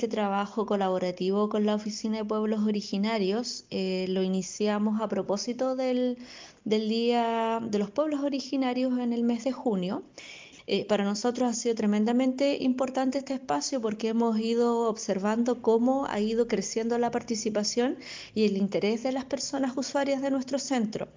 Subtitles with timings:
[0.00, 6.16] este trabajo colaborativo con la Oficina de Pueblos Originarios eh, lo iniciamos a propósito del,
[6.64, 10.02] Día de los Pueblos Originarios en el mes de junio.
[10.66, 16.18] Eh, para nosotros ha sido tremendamente importante este espacio porque hemos ido observando cómo ha
[16.18, 17.98] ido creciendo la participación
[18.34, 21.08] y el interés de las personas usuarias de nuestro centro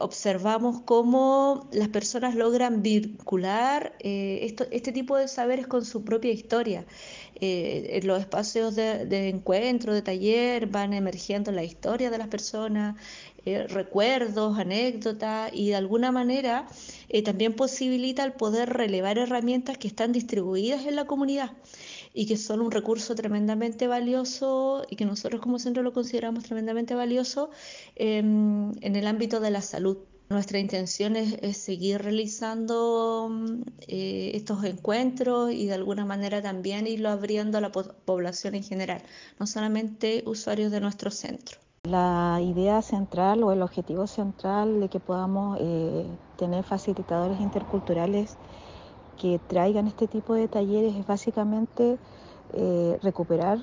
[0.00, 6.84] observamos cómo las personas logran vincular eh, este tipo de saberes con su propia historia.
[7.42, 12.96] Eh, los espacios de, encuentro, de taller, van emergiendo la historia de las personas,
[13.44, 16.66] eh, recuerdos, anécdotas y de alguna manera
[17.24, 21.52] también posibilita el poder relevar herramientas que están distribuidas en la comunidad
[22.12, 26.94] y que son un recurso tremendamente valioso y que nosotros como centro lo consideramos tremendamente
[26.94, 27.50] valioso
[27.96, 29.98] em, en el ámbito de la salud.
[30.28, 33.32] Nuestra intención es, seguir realizando
[33.88, 39.02] eh, estos encuentros y de alguna manera también irlo abriendo a la población en general,
[39.40, 41.58] no solamente usuarios de nuestro centro.
[41.88, 46.04] La idea central o el objetivo central de que podamos eh,
[46.36, 48.36] tener facilitadores interculturales
[49.18, 51.96] que traigan este tipo de talleres es básicamente
[52.52, 53.60] eh, recuperar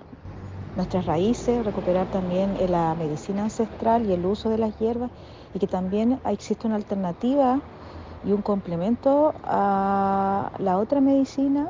[0.76, 5.12] nuestras raíces, recuperar también eh, la medicina ancestral y el uso de las hierbas
[5.54, 7.62] y que también existe una alternativa
[8.24, 11.70] y un complemento a la otra medicina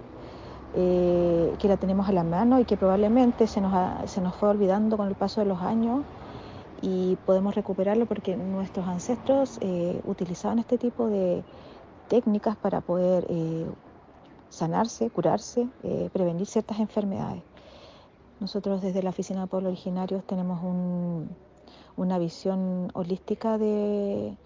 [0.73, 3.73] que la tenemos a la mano y que probablemente se nos,
[4.09, 6.05] se nos fue olvidando con el paso de los años
[6.81, 9.59] y podemos recuperarlo porque nuestros ancestros
[10.05, 11.43] utilizaban este tipo de,
[12.07, 13.65] técnicas para poder eh,
[14.49, 17.43] sanarse, curarse, eh, prevenir ciertas enfermedades.
[18.39, 20.59] Nosotros desde la Oficina de Pueblos Originarios tenemos
[21.95, 24.37] una visión holística de,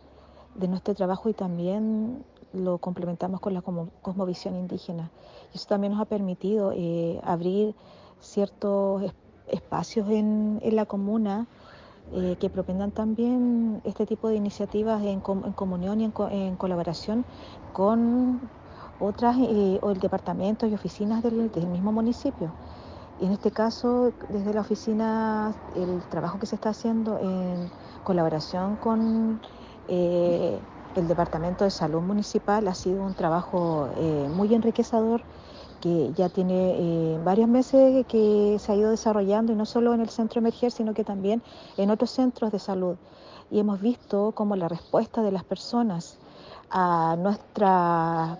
[0.55, 5.11] nuestro trabajo y también lo complementamos con la cosmovisión indígena.
[5.53, 7.75] Eso también nos ha permitido eh, abrir
[8.19, 9.03] ciertos
[9.47, 11.47] espacios en, en la comuna
[12.13, 17.23] eh, que propendan también este tipo de iniciativas en, comunión y en, colaboración
[17.71, 18.49] con
[18.99, 22.51] otras eh, o el departamento y oficinas del, mismo municipio.
[23.21, 27.71] en este caso, desde la oficina, el trabajo que se está haciendo en
[28.03, 29.39] colaboración con
[29.87, 30.59] eh,
[30.95, 33.87] el Departamento de Salud Municipal ha sido un trabajo
[34.35, 35.21] muy enriquecedor
[35.81, 40.01] que ya tiene eh, varios meses que se ha ido desarrollando y no solo en
[40.01, 41.41] el centro Emerger, sino que también
[41.77, 42.95] en otros centros de salud.
[43.49, 46.17] Y hemos visto cómo la respuesta de las personas
[46.69, 48.39] a nuestra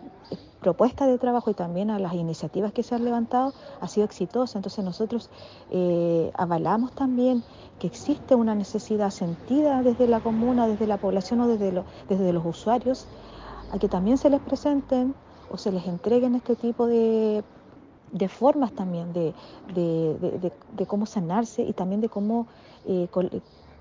[0.62, 4.58] propuesta de trabajo y también a las iniciativas que se han levantado ha sido exitosa.
[4.60, 5.30] Entonces nosotros
[5.72, 7.44] eh, avalamos también
[7.80, 12.46] que existe una necesidad sentida desde la comuna, desde la población o desde, desde los
[12.46, 13.08] usuarios,
[13.72, 15.16] a que también se les presenten
[15.52, 17.44] o se les entreguen este tipo de,
[18.30, 19.34] formas también de,
[20.88, 22.48] cómo sanarse y también de cómo
[22.86, 23.08] eh,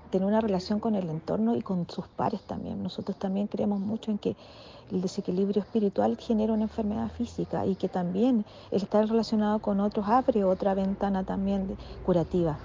[0.09, 2.83] tener una relación con el entorno y con sus pares también.
[2.83, 4.35] Nosotros también creemos mucho en que
[4.91, 10.07] el desequilibrio espiritual genera una enfermedad física y que también el estar relacionado con otros
[10.07, 12.57] abre otra ventana también curativa.